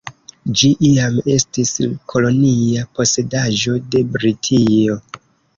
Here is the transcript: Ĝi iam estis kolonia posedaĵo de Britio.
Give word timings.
Ĝi 0.61 0.69
iam 0.87 1.19
estis 1.33 1.73
kolonia 2.13 2.87
posedaĵo 3.01 3.77
de 3.93 4.03
Britio. 4.17 4.99